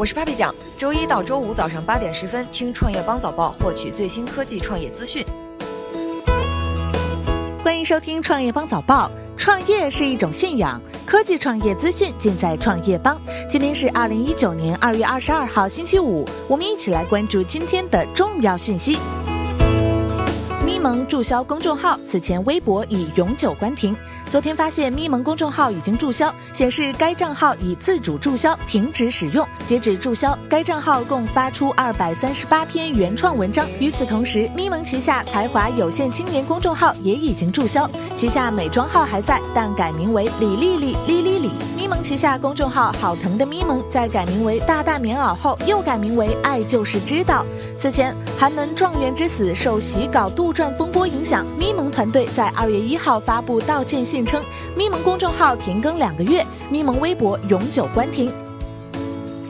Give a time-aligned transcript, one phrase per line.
[0.00, 5.22] 我是 Papi 酱，周一到周五早上八点十分听创业邦早报，获取最新科技创业资讯。
[7.62, 9.10] 欢迎收听创业邦早报。
[9.36, 13.20] 创业是一种信仰，科技创业资讯尽在创业邦。
[13.46, 18.98] 今天是二零一九年二月二十二号星期五，我们一起来关注今天的重要讯息。
[20.80, 23.94] 咪蒙注销公众号，此前微博已永久关停。
[24.30, 29.46] 昨天发现咪蒙公众号已经注销，显示该账号已自主注销，停止使用。
[29.66, 33.68] 截止注销，该账号共发出二百三十八篇原创文章。
[33.78, 41.50] 与此同时，咪蒙旗下才华有限青年公众号也已经注销，旗下美妆号还在，但改名为李丽丽哩哩哩。
[41.76, 47.44] 咪蒙旗下公众号好疼的咪蒙在改名为大大棉袄后，又改名为爱就是知道。
[47.76, 54.20] 此前，寒门状元之死受洗稿杜撰风波影响，咪蒙团队在二月一号发布道歉信。
[54.24, 54.44] 称
[54.76, 58.30] 咪蒙公众号停更两个月，咪蒙微博永久关停。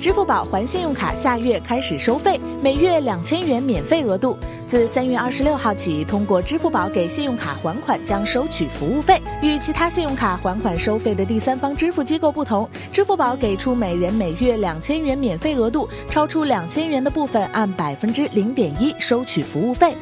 [0.00, 4.38] 支付宝还信用卡下月开始收费，每月两千元免费额度。
[4.64, 9.20] 自三月二十六号起，通过支付宝给信用卡还款将收取服务费。
[9.42, 19.96] 与其他信用卡还款收费的第三方支付机构不同，支付宝给出每人每月两千元免费额度，超出两千元的部分按百分之零点一收取服务费。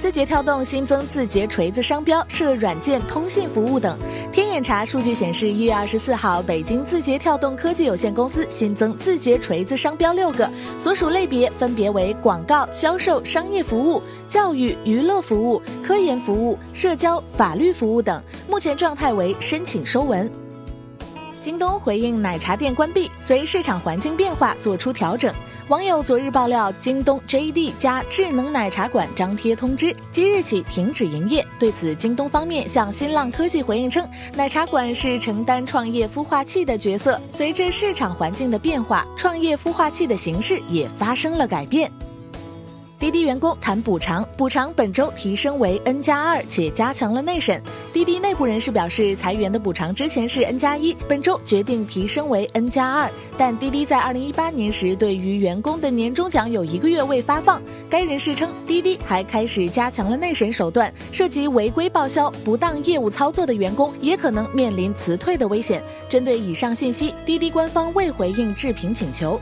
[0.00, 3.98] 字节跳动新增字节锤子商标，设软件通信服务等。
[4.32, 18.22] 天眼查数据显示，一月二十四号，北京字节跳动科技有限公司新增字节锤子商标六个，所属类别分别为广告、销售、商业服务、教育、娱乐服务、科研服务、社交、法律服务等。
[18.48, 20.30] 目前状态为申请收文。
[21.40, 25.34] 京东回应奶茶店关闭，随市场环境变化做出调整。
[25.68, 31.46] 网友昨日爆料，京东 JD 加智能奶茶馆张贴通知，即日起停止营业。
[31.58, 41.90] 对此，京东方面向新浪科技回应称，奶茶馆是承担创业孵化器的角色，随着市场环境的变化，创业孵化器的形式也发生了改变。
[43.00, 47.58] 滴滴员工谈补偿，补偿本周提升为 N 加二，且加强了内审。
[47.94, 53.10] 滴滴内部人士表示，裁员的补偿之前是 N 加一，本周决定提升为 N 加二。
[53.38, 57.62] 但滴滴在二零一八年时对于员工的年终奖有一个月未发放。
[57.88, 65.82] 该人士称，滴滴还开始加强了内审手段，涉及违规报销、不当业务操作的员工也可能面临辞退的危险。
[66.06, 69.40] 针对以上信息，滴滴官方未回应置评请求。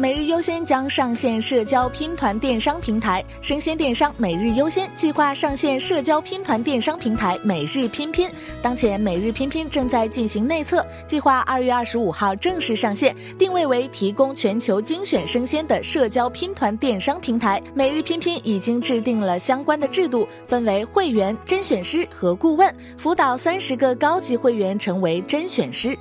[0.00, 8.30] 每日优先将上线社交拼团电商平台，生鲜电商每日优先计划上线社交拼团电商平台每日拼拼。
[8.62, 17.60] 当前每日拼拼正在进行内测，计划二月二十五号正式上线，定位为提供全球精选生鲜的社交拼团电商平台。
[17.74, 25.98] 每日拼拼已经制定了相关的制度，分为会员、甄选师和顾问，辅导三十个高级会员成为甄选师。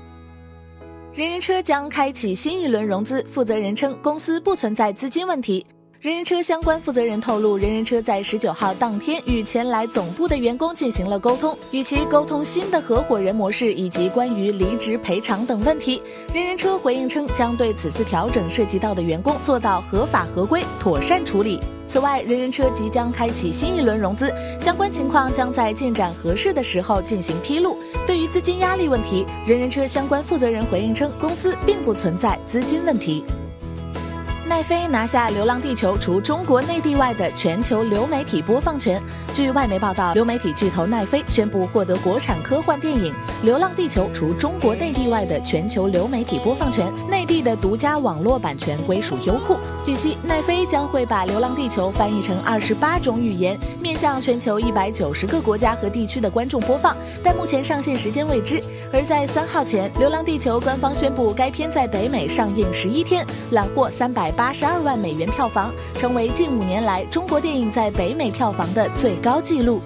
[1.17, 5.65] 人人车将开启新一轮融资，负责人称公司不存在资金问题。
[5.99, 15.99] 人人车相关负责人透露，人人车在十九号当天与前来总部的员工进行了沟通，与其沟通新的合伙人模式以及关于离职赔偿等问题。
[16.31, 21.59] 人人车回应称，将对此次调整涉及到的员工做到合法合规、妥善处理。
[21.87, 27.75] 此外，人人车即将开启新一轮融资，相关情况将在进展合适的时候进行披露。
[28.05, 33.23] 对于资金压力问题，人人车相关负责人回应称，公司并不存在资金问题。
[34.57, 38.99] 奈飞拿下《流浪地球》除中国内地外的全球流媒体播放权。
[39.31, 43.13] 据外媒报道，流媒体巨头奈飞宣布获得国产科幻电影
[43.45, 49.57] 《流浪地球》除中国内地外的全球流媒体播放权，内地的独家网络版权归属优酷。
[49.85, 58.59] 据悉，奈飞将会把《流浪地球》翻译成二十八种语言，面向全球一百九十个国家和地区的观众播放，但目前上线时间未知。
[58.91, 69.81] 而在三号前，《流浪地球》官方宣布，该片在北美上映十一天，揽获三百八八十二万美元票房，成为近五年来中国电影在北美票房的最高纪录。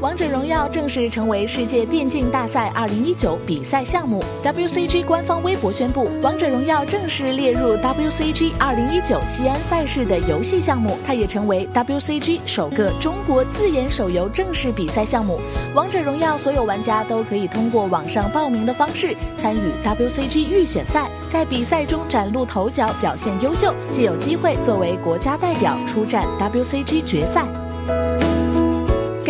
[0.00, 4.18] 王者荣耀正式成为世界电竞大赛2019比赛项目。
[4.42, 15.38] WCG 官方微博宣布，王者荣耀正式列入 WCG 2019西安赛事的游戏项目，它也成为 WCG 首个中国自研手游正式比赛项目。
[15.74, 27.44] 王者荣耀所有玩家都可以通过网上报名的方式参与 WCG 预选赛，在比赛中崭露头角，表现优秀，即有机会作为国家代表出战 WCG 决赛。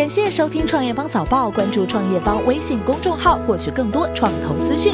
[0.01, 4.91] 感谢收听创业邦早报，关注创业邦微信公众号，获取更多创投资讯。